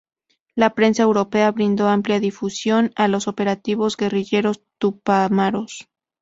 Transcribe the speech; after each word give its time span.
La 0.55 0.73
prensa 0.73 1.03
europea 1.03 1.51
brindó 1.51 1.87
amplia 1.87 2.19
difusión 2.19 2.91
a 2.95 3.07
los 3.07 3.27
operativos 3.27 3.97
guerrilleros 3.97 4.63
tupamaros. 4.79 5.89